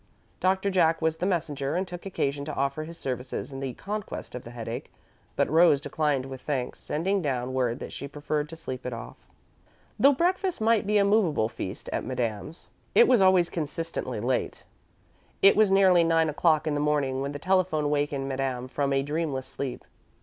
Doctor 0.39 0.71
Jack 0.71 0.99
was 0.99 1.17
the 1.17 1.27
messenger 1.27 1.75
and 1.75 1.87
took 1.87 2.07
occasion 2.07 2.43
to 2.45 2.55
offer 2.55 2.85
his 2.85 2.97
services 2.97 3.51
in 3.53 3.59
the 3.59 3.75
conquest 3.75 4.33
of 4.33 4.43
the 4.43 4.49
headache, 4.49 4.91
but 5.35 5.47
Rose 5.47 5.79
declined 5.79 6.25
with 6.25 6.41
thanks, 6.41 6.79
sending 6.79 7.21
down 7.21 7.53
word 7.53 7.77
that 7.77 7.93
she 7.93 8.07
preferred 8.07 8.49
to 8.49 8.55
sleep 8.55 8.83
it 8.87 8.93
off. 8.93 9.17
Though 9.99 10.13
breakfast 10.13 10.59
might 10.59 10.87
be 10.87 10.97
a 10.97 11.05
movable 11.05 11.49
feast 11.49 11.87
at 11.93 12.03
Madame's, 12.03 12.67
it 12.95 13.07
was 13.07 13.21
always 13.21 13.51
consistently 13.51 14.19
late. 14.19 14.63
It 15.43 15.55
was 15.55 15.69
nearly 15.69 16.03
nine 16.03 16.29
o'clock 16.29 16.65
in 16.65 16.73
the 16.73 16.79
morning 16.79 17.21
when 17.21 17.31
the 17.33 17.37
telephone 17.37 17.91
wakened 17.91 18.27
Madame 18.27 18.67
from 18.69 18.91
a 18.93 19.03
dreamless 19.03 19.45
sleep. 19.45 19.85